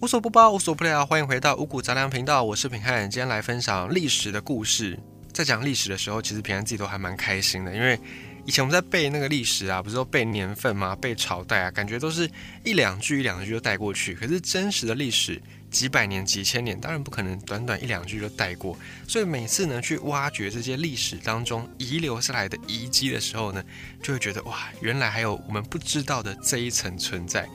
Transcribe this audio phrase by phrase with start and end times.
[0.00, 4.96] 无所不包，无所不聊，欢迎回到五谷杂粮频道，我是平汉，今天来分享历史的故事。
[5.32, 7.98] 在讲历史的时候，其实平汉自己都还蛮开心的，因为
[8.46, 10.94] 以前我们在背那个历史啊，不是说背年份吗？
[10.94, 12.30] 背朝代啊，感觉都是
[12.64, 14.14] 一两句一两句就带过去。
[14.14, 18.78] 可是真实的历史几百年、几千年，当然不可能短短一两句就带过。
[19.08, 23.64] 所以每次呢，去挖掘这些历史当中遗留下来的遗迹的时候呢，
[24.00, 27.48] 就会觉得哇，原来还有我们不知道的这一层存在。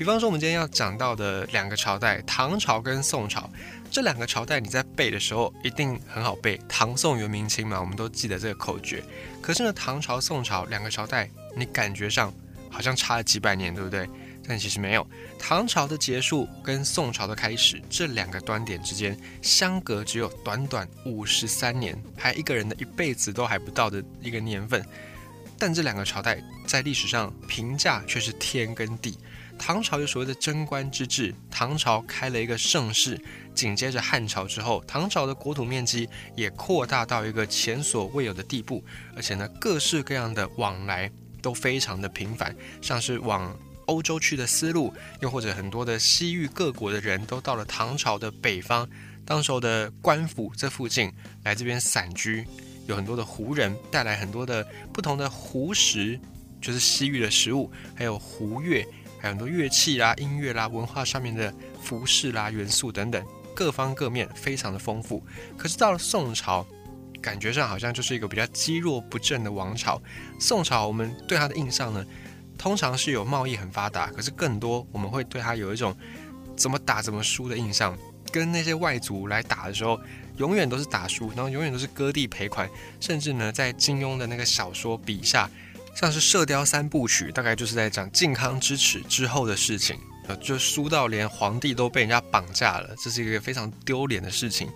[0.00, 3.50] 比方说，我们今天要讲到的两个朝代，唐朝跟宋朝，
[3.90, 9.04] 这两个朝代你在背的时候一定很好背，唐宋元明清嘛，我们都记得这个口诀。
[9.42, 12.32] 可是呢，唐朝、宋朝两个朝代，你感觉上
[12.70, 14.08] 好像差了几百年，对不对？
[14.48, 15.06] 但其实没有，
[15.38, 24.82] 唐朝的结束跟宋朝的开始这两个端点之间相隔只有短短五十三年，还一个人的一辈子都还不到的一个年份。
[25.58, 29.18] 但这两个朝代在历史上评价却是天跟地。
[29.60, 33.20] 唐朝有所谓的贞观之治，唐朝开了一个盛世，
[33.54, 38.82] 紧接着汉朝之后，唐朝的国土面积也扩大到一个前所未有的地步，
[39.14, 41.10] 而且呢，各式各样的往来
[41.42, 48.88] 都非常的频繁，像是往欧洲去的丝路，又或者很多的西域各国的人都到了唐朝的北方，
[49.26, 51.12] 当时候的官府这附近
[51.44, 52.46] 来这边散居，
[52.86, 56.18] 有很多的胡人带来很多的不同的胡食，
[56.62, 58.82] 就是西域的食物，还有胡乐。
[59.20, 63.22] 还有很多乐器啦、音乐啦、文化上面的服饰啦、元素等等，
[63.54, 65.22] 各方各面非常的丰富。
[65.58, 66.66] 可是到了宋朝，
[67.20, 70.00] 感觉上好像就是一个比较积弱不振的王朝。
[70.38, 72.04] 宋朝我们对它的印象呢，
[72.56, 75.94] 通常是有贸易很发达，可是更多我们会对它有一种
[76.56, 77.96] 怎么打怎么输的印象。
[78.32, 80.00] 跟那些外族来打的时候，
[80.36, 85.50] 永远都是打输，然后永远都是割地赔款，甚至呢，在金庸的那个小说笔下。
[85.94, 89.98] 像是《射雕三部曲》，大概就是在讲靖康之耻之后的事情，
[90.28, 94.70] 呃，就输到连皇帝都被人家绑架了，这是一个非常丢脸的事情。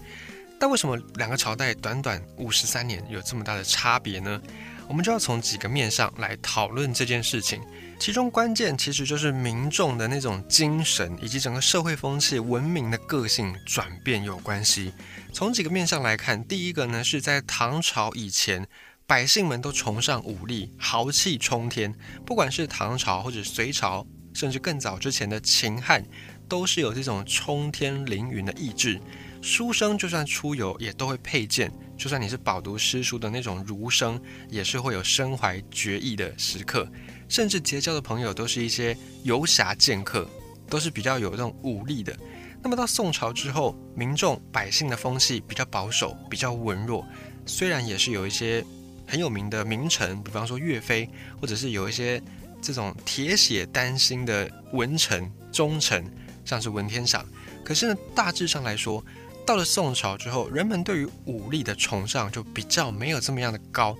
[0.58, 4.40] 但为什么两个朝代短短五十三年有这么大的差别呢？
[4.86, 7.60] 我们就要从几个面上来讨论这件事情。
[7.98, 14.92] 其中关键其实就是民众的那种精神，以及整个社会风气、文明的个性转变有关系。
[15.32, 18.66] 从几个面上来看，第一个呢是在唐朝以前。
[19.06, 21.94] 百姓们都崇尚武力，豪气冲天。
[22.24, 26.02] 不管是唐朝或者隋朝，甚至更早之前的秦汉，
[26.48, 28.98] 都是有这种冲天凌云的意志。
[29.42, 36.90] 书生就算出游，也都会佩剑；就算你是饱读诗书的那种儒生，也是会有身怀绝艺的时刻。
[37.28, 40.26] 甚至结交的朋友，都是一些游侠剑客，
[40.70, 42.16] 都是比较有这种武力的。
[42.62, 47.06] 那么到宋朝之后，民众百姓的风气比较保守，比较文弱，
[47.44, 48.64] 虽然也是有一些。
[49.06, 51.08] 很有名的名臣，比方说岳飞，
[51.40, 52.22] 或者是有一些
[52.60, 56.04] 这种铁血丹心的文臣忠臣，
[56.44, 57.24] 像是文天祥。
[57.64, 59.04] 可是呢，大致上来说，
[59.46, 63.96] 到了宋朝之后，人们对于武力的崇尚就比较没有这么样的高，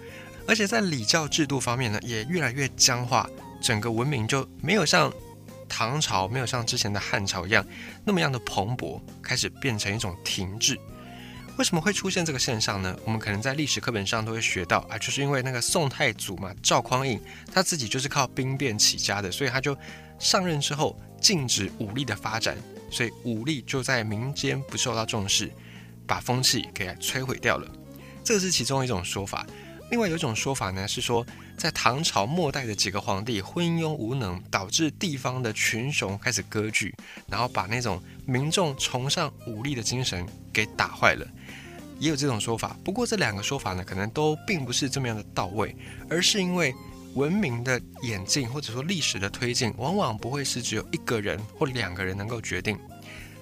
[0.46, 3.28] 而且在礼教制度方面呢，也越来越僵化，
[3.62, 5.12] 整个文明就没有像
[5.68, 7.64] 唐朝，没有像之前的汉朝一样
[8.04, 10.78] 那么样的蓬勃，开始变成一种停滞。
[11.56, 12.96] 为什么会出现这个现象呢？
[13.04, 17.20] 我们可能在历史课本上都会学到啊，就是因为那个宋太祖嘛，赵匡胤
[17.52, 19.76] 他自己就是靠兵变起家的，所以他就
[20.18, 22.56] 上任之后禁止武力的发展，
[22.90, 25.48] 所以武力就在民间不受到重视，
[26.06, 27.70] 把风气给摧毁掉了。
[28.24, 29.46] 这是其中一种说法。
[29.94, 31.24] 另外有一种说法呢，是说
[31.56, 36.92] 在唐朝末代的几个皇帝昏庸无能，导致地方的群雄开始割据，
[37.28, 41.24] 然后把那种民众崇尚武力的精神给打坏了。
[42.00, 45.76] 也有这种说法，不过这两个说法呢，可能都并不是这么样的到位，
[46.10, 46.74] 而是因为
[47.14, 52.76] 文明的演进或者说历史的推进，往往不会是只有一个人或两个人能够决定。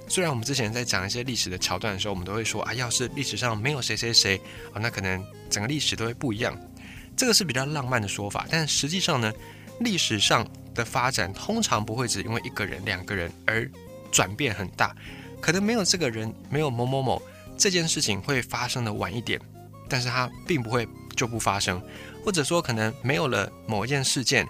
[0.08, 4.40] 虽然我们之前在讲一些历史的桥段的时候，我们都会说啊，要是历史上没有谁谁谁
[4.72, 6.58] 啊，那可能整个历史都会不一样。
[7.16, 9.32] 这个是比较浪漫的说法，但实际上呢，
[9.80, 13.70] 历史上的发展通常不会只因为一个人、两个人而
[14.10, 14.94] 转变很大，
[15.40, 17.20] 可能没有这个人，没有某某某。
[17.58, 19.40] 这件事情会发生的晚一点，
[19.88, 21.80] 但是它并不会就不发生，
[22.24, 24.48] 或者说可能没有了某一件事件，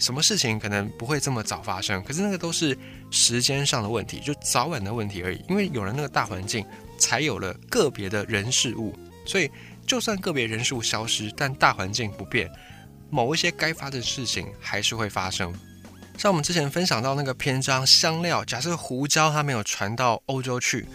[0.00, 2.76] 什么事情可能不会这么早发生，可是那个都是
[3.10, 5.44] 时间上的问题，就早晚的问题而已。
[5.48, 6.64] 因为有了那个大环境，
[6.98, 9.48] 才有了个别的人事物，所以
[9.86, 12.50] 就算个别人事物消失，但大环境不变，
[13.10, 15.54] 某一些该发的事情还是会发生。
[16.16, 20.86] 像我们之前分享到那个篇章香料，假设胡椒它没有传到欧洲去。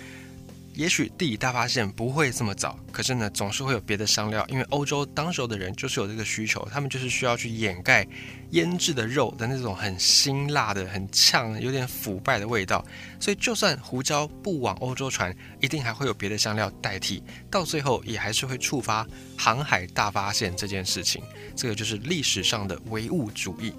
[0.76, 8.06] 也许地理大发现不会这么早，可是呢，总是会有别的香料，因为欧洲当时候的人就是有这个需求，他们就是需要去掩盖
[8.52, 12.86] 腌制的肉的那种很辛辣的、很呛、有点腐败的味道，
[13.22, 19.08] 所以就算胡椒不往欧洲传，一定还会有别的香料代替，到最后也还是会触发
[19.38, 21.24] 航海大发现这件事情，
[21.56, 23.74] 这个就是历史上的唯物主义。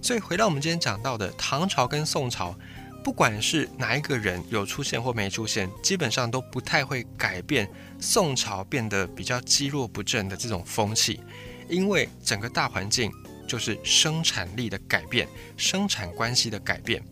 [0.00, 2.56] 所以回到我们今天讲到的唐朝跟宋朝。
[3.02, 7.68] 不管是哪一个人有出现或没出现，基本上都不太会改变
[7.98, 11.20] 宋朝变得比较积弱不振的这种风气，
[11.68, 13.10] 因为整个大环境
[13.46, 15.26] 就是生产力的改变，
[15.56, 17.02] 生产关系的改变。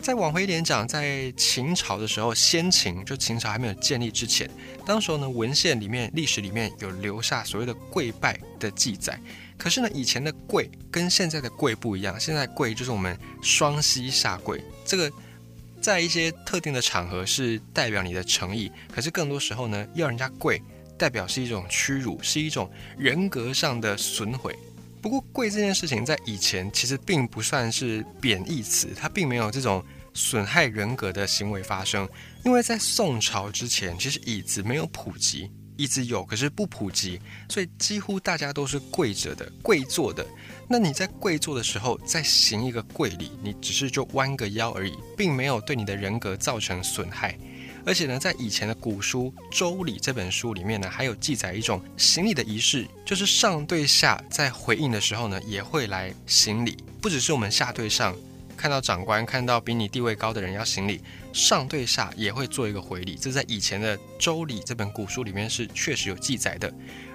[0.00, 4.48] 再往回一点讲，在秦朝的时候，先秦就秦朝还没有建立之前，
[4.84, 9.18] 当时候呢文献里面、历史里面有留下所谓的跪拜的记载。
[9.58, 12.18] 可是呢，以前的跪跟现在的跪不一样。
[12.20, 15.10] 现在跪就是我们双膝下跪，这个
[15.80, 18.70] 在一些特定的场合是代表你的诚意。
[18.92, 20.60] 可是更多时候呢，要人家跪，
[20.98, 24.54] 代表是一种屈辱，是一种人格上的损毁。
[25.00, 32.08] 不过跪这件事情在以前其实并不算是贬义词，它并没有这种损害人格的行为发生。
[32.44, 35.50] 因为在宋朝之前，其实椅子没有普及。
[35.76, 40.26] 一直有，可是不普及，所以几乎大家都是跪着的、跪坐的。
[40.68, 47.38] 那你在跪坐的时候，再行一个跪礼，你只是就弯个腰而已，并没有对你的人格造成损害。
[47.84, 58.16] 而且呢，在以前的古书《周礼》这本书里面呢，还有记载一种行礼的仪式，就是上对下在回应的时候呢，也会来行礼，不只是我们下对上。
[58.56, 61.00] 看到长官，看到比你地位高的人要行礼，
[61.32, 63.14] 上对下也会做一个回礼。
[63.14, 66.72] 这在以前的《周礼》这本古书里面是确实有记载的。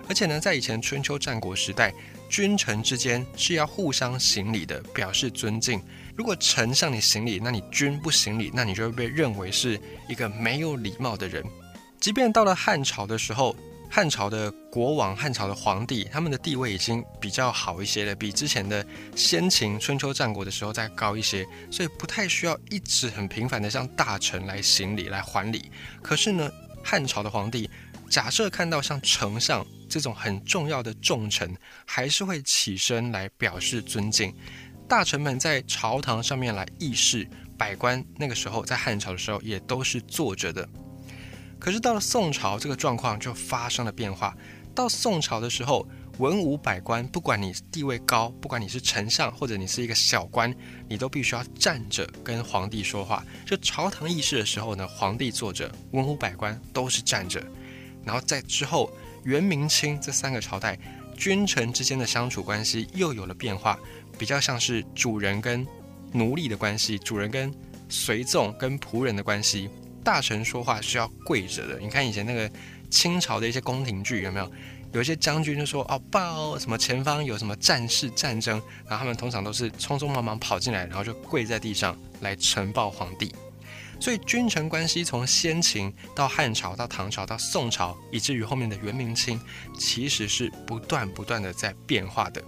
[0.08, 1.94] 而且呢，在以前春秋战国时代，
[2.30, 5.82] 君臣之间是要互相行礼的，表示尊敬。
[6.16, 11.44] 如果臣向你行礼，那你君不行礼，那你就会被认为是一个没有礼貌的人。
[12.00, 13.56] 即便到了汉朝的时候。
[13.94, 18.86] 汉朝的国王、汉朝的皇帝，他们的地位已经比较好一些了，比之前的
[19.18, 25.70] 先秦、春秋战国的时候再高一些，所以不太需要一直很频繁的向大臣来行礼、来还礼。
[26.02, 26.50] 可是呢，
[26.82, 27.70] 汉朝的皇帝
[28.10, 31.54] 假设看到像丞相这种很重要的重臣，
[31.86, 34.34] 还是会起身来表示尊敬。
[34.88, 37.28] 大臣们在朝堂上面来议事，
[37.58, 40.66] 百官那个时候在汉朝的时候也都是坐着的。
[41.62, 44.36] 可是到了宋朝，这个状况就发生了变化。
[44.74, 45.88] 到宋朝的时候，
[46.18, 50.52] 文武百官，不管你地位高，不管你是丞相或者你是一个小官，
[50.90, 53.24] 你都必须要站着跟皇帝说话。
[53.46, 57.40] 就朝堂议事的时候呢，皇帝坐着，文武百官都是站着。
[58.04, 58.92] 然后在之后，
[59.26, 60.80] 元、明、清这三个朝代，
[61.16, 63.78] 君臣之间的相处关系又有了变化，
[64.18, 65.64] 比较像是主人跟
[66.12, 67.54] 奴隶的关系，主人跟
[67.88, 69.70] 随从跟仆人的关系。
[70.04, 71.80] 大臣说话是要跪着的。
[71.80, 72.50] 你看以前那个
[72.90, 74.52] 清朝的一些宫廷剧，有没有？
[74.94, 83.34] 有一些将军就说：“哦，报什么前方有什么战事战争。”然后他们通常都是匆匆忙忙跑进来，然后就跪在地上来呈报皇帝。
[84.02, 89.40] 所以君臣关系从先秦到汉朝到唐朝到宋朝，以至于后面的元明清，
[89.80, 92.44] 其实是不断不断的在变化的。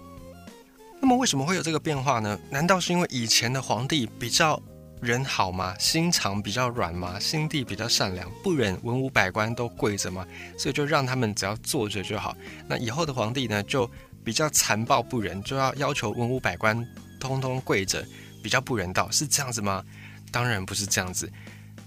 [1.00, 2.38] 那么为什么会有这个变化呢？
[2.50, 4.60] 难道是因为以前的皇帝比较？
[5.04, 5.76] 人好吗？
[5.78, 7.20] 心肠比较软吗？
[7.20, 10.26] 心地比较善良，不忍文武百官都跪着吗？
[10.58, 12.36] 所以就让他们只要坐着就好。
[12.66, 13.88] 那以后的皇帝呢，就
[14.24, 16.84] 比较残暴不仁，就要要求文武百官
[17.20, 18.04] 通通跪着，
[18.42, 19.84] 比较不人道，是这样子吗？
[20.32, 21.30] 当然不是这样子。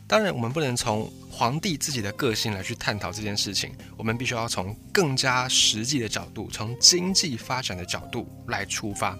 [0.08, 9.20] 当然，我们不能从皇帝自己的个性来去探讨这件事情，我们必须要从更加实际的角度，从经济发展的角度来出发。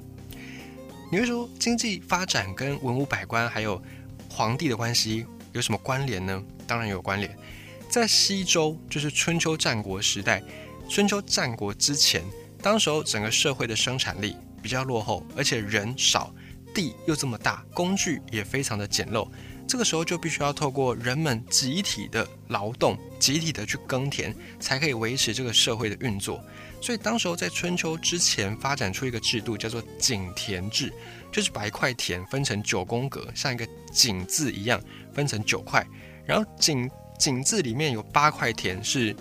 [1.10, 3.82] 你会说经济发展跟文武百官还有
[4.30, 6.44] 皇帝的关系有什么关联呢？
[6.68, 7.34] 当然有关联。
[7.90, 10.44] 在西周，就是春秋战国时代，
[10.90, 12.22] 春秋战国之前，
[12.62, 16.34] 当时候整个社会的生产力比较落后，而且人少，
[16.74, 19.26] 地又这么大，工具也非常的简陋。
[19.68, 26.42] 这个时候就必须要透过人们集体的劳动，集体的去耕田，才可以维持这个社会的运作。
[26.82, 30.94] 所以，当时候在春秋之前发展出一个制度，叫做井田制，
[31.32, 34.82] 就是把一块田分成九宫格，像一个井字一样
[35.12, 35.86] 分成九块。
[36.26, 39.14] 然后井井字里面有八块田是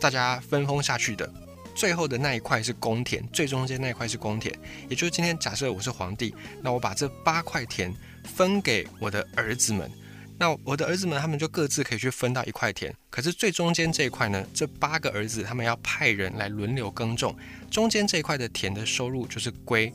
[0.00, 1.30] 大家分封下去的，
[1.74, 4.54] 最后的那一块是公田，最中间那一块是公田。
[4.88, 9.90] 也就是今天假设我是皇帝，那我把这八块田分给我的儿子们。
[10.38, 12.92] 那我的儿子们，他们就各自可以去分到一块田。
[13.10, 17.36] 可是最中间这一块呢，这八个儿子他们要派人来轮流耕种，
[17.70, 19.92] 中间这一块的田的收入就是归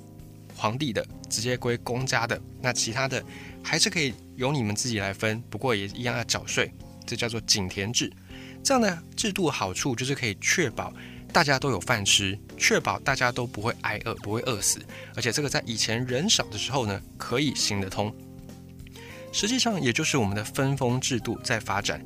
[0.55, 2.39] 皇帝的，直接归公家的。
[2.61, 3.21] 那其他的
[3.61, 6.71] 还是可以由你们自己来分，不过也一样要缴税。
[7.05, 8.11] 这叫做井田制。
[8.63, 10.93] 这样的制度好处就是可以确保
[11.31, 14.79] 大家都有饭吃，确保大家都不会挨饿，不会饿死。
[15.15, 18.13] 而且这个在以前人少的时候呢，可以行得通。
[19.31, 22.03] 实际上，也就是我们的分封制度在发展。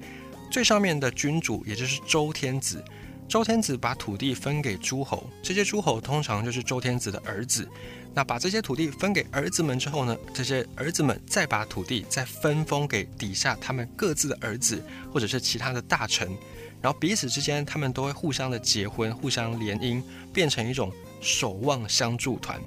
[0.51, 2.83] 最上面的君主，也就是周天子。
[3.29, 7.65] 周天子把土地分给诸侯，这些诸侯通常就是周天子的儿子。
[8.13, 16.29] 那把这些土地分给儿子们之后呢，这些儿子们再把土地再分封给底下他们各自的儿子，或者是其他的大臣。
[16.81, 20.01] 然后彼此之间，他们都会互相的结婚，互相联姻，
[20.33, 22.59] 变成一种守望相助团。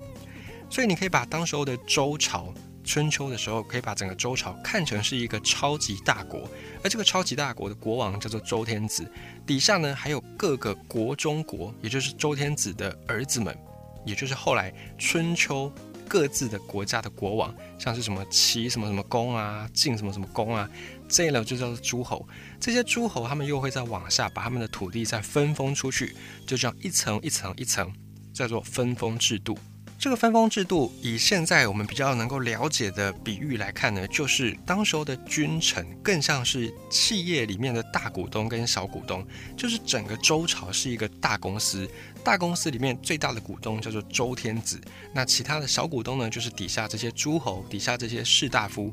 [0.71, 2.53] 所以你可以把当时候的周朝。
[2.87, 6.47] 春秋的时候，可以把整个周朝看成是一个超级大国，
[6.83, 9.11] 而这个超级大国的国王叫做周天子，
[9.47, 13.57] 底下呢还有各个国中国，也就是周天子的儿子们，
[14.05, 15.73] 也就是后来春秋
[16.09, 20.69] 各自的国家的国王，像是什么齐什么什么公啊，晋什么什么公啊，
[21.09, 22.27] 这一类就叫做诸侯。
[22.61, 26.15] 这些诸侯他们又会再往下把他们的土地再分封出去，
[26.47, 27.93] 就这样一层一层一层，
[28.33, 29.59] 叫做分封制度。
[29.97, 41.89] 这个分封制度，以现在我们比较能够了解的比喻来看呢，就是当时候的君臣更像是企业里面的大股东跟小股东，就是整个周朝是一个大公司，
[42.25, 44.81] 大公司里面最大的股东叫做周天子，
[45.13, 48.91] 那其他的小股东呢，就是底下这些诸侯，底下这些士大夫。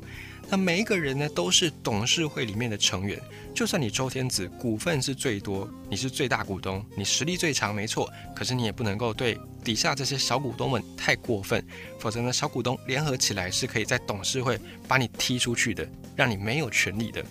[0.50, 3.18] 那每一个人呢，都是董事会里面的成员。
[3.54, 8.10] 就算你周天子股份是最多，你是最大股东，你实力最强，没错。
[8.36, 11.64] 可是你也不能够对底下这些小股东们太过分，
[11.98, 17.24] 否则呢，小股东联合起来是可以在董事会把你踢出去的，让你没有权利的。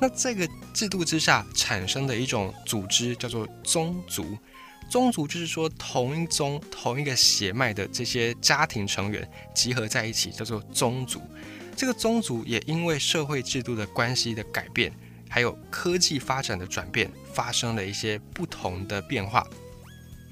[0.00, 4.36] 那这个制度之下产生的一种组织叫做宗族，
[4.90, 11.22] 宗族就是说同一宗、同一个血脉的这些家庭成员集合在一起，叫做宗族。
[11.76, 14.92] 这个宗族也因为社会制度的关系的改变，
[15.28, 19.46] 还有科技发展的转变，发生了一些不同的变化。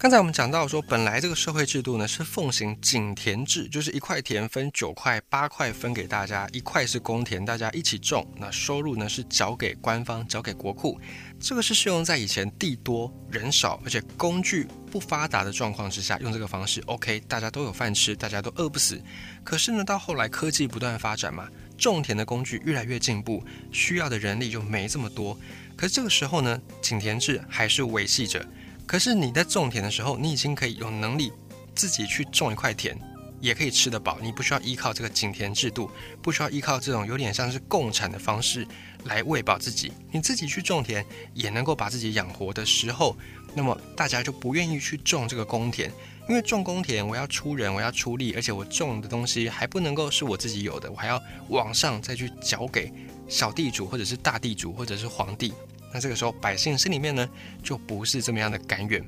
[0.00, 11.00] 刚才我们讲到说，本来这个社会制度呢是奉行井田制，就是一块田分九块、八块分给大家，一块是公田，大家一起种，那收入呢是缴给官方、缴给国库。
[11.40, 19.02] 这个是适用在以前地多人少，而且工具不发达的状况之下，用这个方式，OK，大家都有饭吃，大家都饿不死。
[19.42, 25.36] 可是呢，到后来科技不断发展嘛，种田的工具越来越进步，需要的人力就没这么多。
[25.76, 28.46] 可是这个时候呢，井田制还是维系着。
[28.88, 31.30] 可是你在种田的时候，你已经可以有能力
[31.74, 32.98] 自己去种一块田，
[33.38, 34.18] 也可以吃得饱。
[34.22, 35.90] 你不需要依靠这个井田制度，
[36.22, 38.66] 不需要依靠这种有点像是共产的方式
[39.04, 39.92] 来喂饱自己。
[40.10, 41.04] 你自己去种田
[41.34, 43.14] 也能够把自己养活的时候，
[43.54, 45.92] 那么大家就不愿意去种这个公田，
[46.26, 52.90] 因为种公田我要出人，我要出力，而且我种的东西还不能够是我自己有的，我还要往上再去缴给
[53.28, 55.52] 小地主或者是大地主或者是皇帝。
[55.92, 57.28] 那这个时候，百姓心里面呢，
[57.62, 59.06] 就不是这么样的甘愿，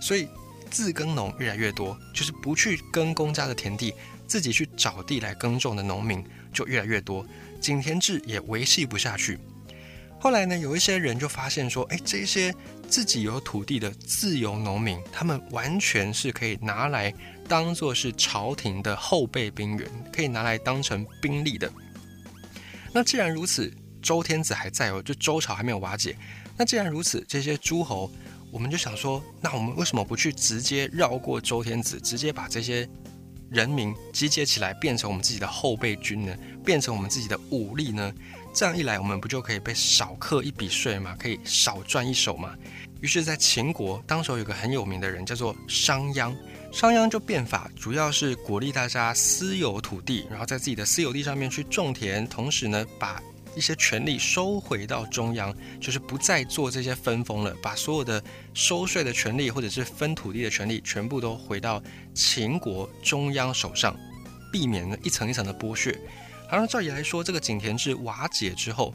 [0.00, 0.28] 所以
[0.70, 3.94] 自耕农越来越多，就是不去耕公家的田地，
[4.26, 7.26] 自己去找地来耕种的农民就越来越多，
[7.60, 9.38] 井田制也维系不下去。
[10.18, 12.54] 后来呢，有一些人就发现说，哎，这些
[12.88, 17.12] 自己有土地的自由农民，他们完全是可以拿来
[17.46, 21.70] 当做是朝廷的后备兵员，可以拿来当成兵力的。
[22.90, 23.70] 那既然如此，
[24.04, 26.14] 周天子还在哦，就周朝还没有瓦解。
[26.58, 28.08] 那既然如此，这些诸侯，
[28.52, 32.86] 我们就想说，那我们为什么不去直接绕过周天子，直接把这些
[33.50, 36.36] 人民集结起来，变成我们自己的后备军呢？
[36.62, 38.12] 变成我们自己的武力呢？
[38.52, 41.16] 这样一来，我们不就可以被少克一笔税吗？
[41.18, 42.54] 可以少赚一手吗？
[43.00, 46.32] 于是，在秦国，当时有个很有名的人叫做商鞅，
[46.72, 53.20] 商鞅就变法，主要是鼓励大家私有土地，然后在自己的私有地上面去种田，同时呢，把
[53.54, 61.82] 一些权力收回到中央，就是不再做这些分封了，把所有的收税的权利或者是分土地的权利全部都回到
[62.14, 63.96] 秦国中央手上，
[64.52, 65.96] 避免了一层一层的剥削。
[66.48, 68.94] 好像照理来说，这个井田制瓦解之后，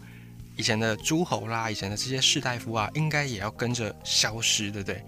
[0.55, 5.03] 以前的诸侯啦，以前的这些士大夫啊，应该也要跟着消失，对不对？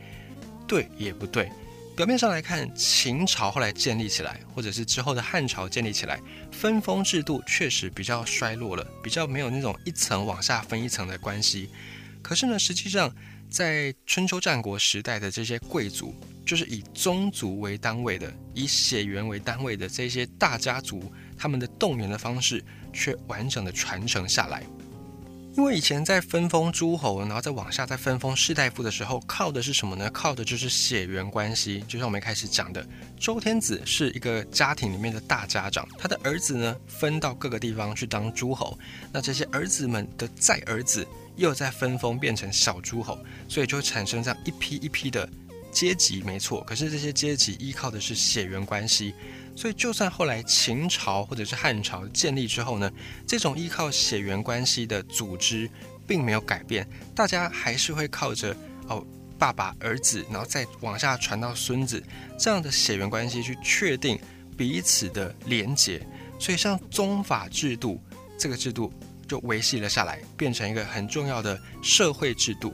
[0.67, 1.50] 对，也不对。
[1.95, 6.19] 表面上来看，秦朝后来建立起来，或者是之后的汉朝建立起来，
[6.51, 11.69] 分封制度确实比较衰落了，比较没有那种一层往下分一层的关系。
[12.21, 13.13] 可是呢，实际上
[13.50, 24.63] 在春秋战国时代的这些贵族，就是以宗族为单位的，以血缘为单位的这些大家族，他们的动员的方式却完整的传承下来。
[25.58, 30.10] 因为以前在分封诸侯，然后再往下再分封士大夫的时候，靠的是什么呢？
[30.12, 31.84] 靠的就是血缘关系。
[31.89, 32.86] 就像我们一开始讲的，
[33.20, 38.79] 周天子是一个家庭里面的大家长，他的儿子呢分到各个地方去当诸侯，
[39.12, 41.05] 那这些儿子们的再儿子
[41.36, 45.29] 又在分封变成小诸侯，所以就产生这样一批一批的
[45.72, 46.62] 阶级，没错。
[46.63, 49.13] 可是这些阶级依靠的是血缘关系。
[49.56, 52.90] 所以，就算后来秦朝或者是汉朝建立之后呢，
[53.28, 55.70] 这种依靠血缘关系的组织
[56.08, 58.56] 并没有改变，大家还是会靠着
[58.88, 59.06] 哦
[59.38, 62.01] 爸爸、儿子，然后再往下传到孙子
[62.40, 64.18] 这样的血缘关系去确定
[64.58, 66.01] 彼此的连结。
[66.40, 68.01] 所以，像宗法制度
[68.38, 68.92] 这个制度
[69.28, 72.74] 就维系了下来，变成一个很重要的社会制度，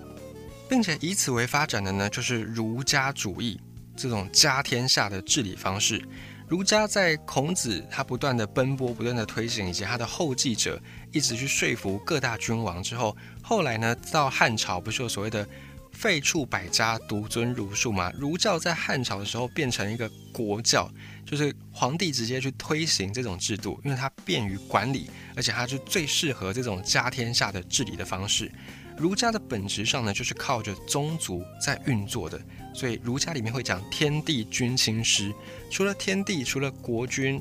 [0.69, 3.59] 并且以此为发展的呢，就是儒家主义
[3.95, 6.01] 这种家天下的治理方式。
[6.47, 10.81] 儒家在孔子他不断的奔波、不断的推行，以及他的后继者
[11.11, 15.45] 一直去说服各大君王之后，后来呢，到汉朝不是有所谓的
[15.91, 18.13] 废黜百家，独尊儒术吗？
[18.17, 20.89] 儒教在汉朝的时候变成一个国教，
[21.25, 28.49] 就是皇帝直接去推行这种制度，因为它便于管理，而且它是最适合这种家天下的治理的方式。
[28.97, 32.41] 儒家的本质上呢，就是靠着宗族在运作的，
[32.73, 35.31] 所以儒家里面会讲天地君亲师，
[35.69, 37.39] 除了天地，除了国君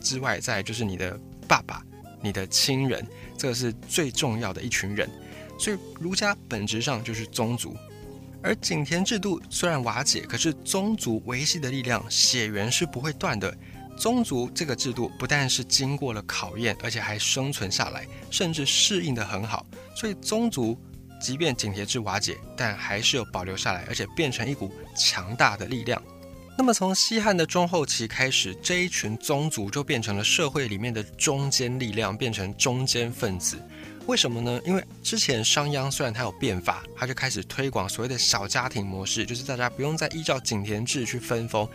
[0.00, 1.18] 之外，再就是你的
[1.48, 1.82] 爸爸、
[2.20, 3.06] 你的亲人，
[3.38, 5.08] 这个是最重要的一群人。
[5.58, 7.74] 所以儒家本质上就是宗族，
[8.42, 13.56] 而井田制度虽然瓦解，可是宗族维系的力量、血缘是不会断的。
[14.02, 19.64] 宗族这个制度不但是经过了考验，而且还生存下来，甚至适应的很好。
[19.94, 20.76] 所以宗族
[21.20, 26.02] 即便井田制瓦解，但还是有保留下来，而且变成一股强大的力量。
[26.58, 33.56] 那么从西汉的中后期开始，这一群宗族就变成了社会里面的中坚力量，变成中坚分子。
[34.06, 34.60] 为什么呢？
[34.66, 41.68] 因为之前商鞅虽然他有变法，他就开始推广所谓的小家庭模式，就是大家不用再依照井田制去分封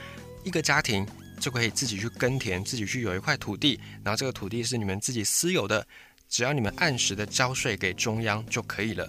[0.43, 1.07] 一个家庭。
[1.39, 5.85] 就可以自己去耕田，自己去有一块土地，然后这个土地是你们自己私有的，
[6.27, 9.07] 只要你们按时的交税给中央就可以了。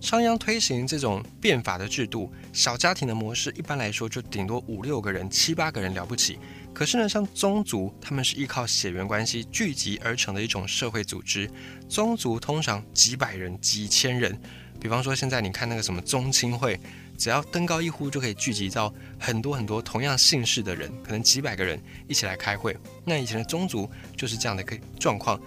[0.00, 6.38] 商鞅推行这种变法的制度，小家庭的模式，一般来说就顶多五六个人、七八个人了不起。
[6.74, 11.50] 可是呢，像宗族，他们是依靠血缘关系聚集而成的一种社会组织，
[11.88, 14.38] 宗族通常几百人、几千人。
[14.78, 16.78] 比方说现在你看那个什么宗亲会。
[17.16, 22.76] 只要登高一呼，就可以聚集到很多很多同样姓氏的人，可能几百个人一起来开会。
[23.04, 25.40] 那以前的宗族就是这样的一个状况，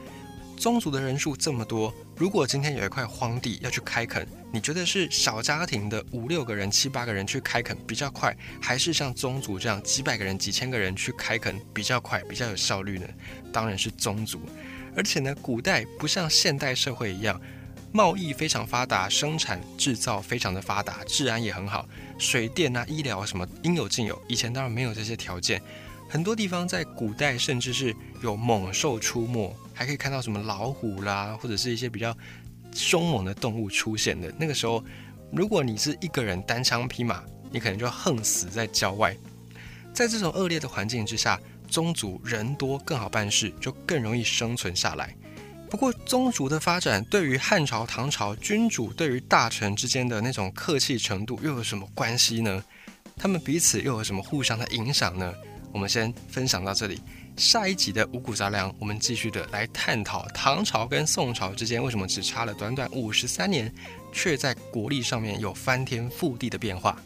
[0.56, 13.08] 宗族的人数这么多，如果今天有一块荒地要去开垦，你觉得是小家庭的五六个人、七八个人去开垦比较快，还是像宗族这样几百个人、几千个人去开垦比较快、比较有效率呢？
[13.52, 14.42] 当然是宗族。
[14.96, 17.40] 而且呢，古代不像现代社会一样。
[17.98, 24.22] 贸易非常发达，生产制造非常的发达，治安也很好，水电啊、医疗什么应有尽有。
[24.28, 25.60] 以前当然没有这些条件，
[26.08, 32.16] 很多地方在古代甚至是有猛兽出没，还可以看到什么老虎啦，或者是一些比较
[32.72, 34.32] 凶猛的动物出现的。
[34.38, 34.84] 那个时候，
[35.32, 39.18] 如果你是一个人单枪匹马，你可能就横死在郊外。
[39.92, 45.16] 在这种恶劣的环境之下，宗族人多更好办事，就更容易生存下来。
[45.70, 52.64] 不过，宗族的发展对于汉朝、唐朝君主对于大臣之间的那种客气程度又有什么关系呢？
[53.18, 55.34] 他们彼此又有什么互相的影响呢？
[55.74, 57.02] 我们先分享到这里。
[57.36, 63.72] 下一集的五谷杂粮，我们继续的来探讨唐朝跟宋朝之间为什么只差了短短五十三年，
[64.12, 66.98] 却在国力上面有翻天覆地的变化。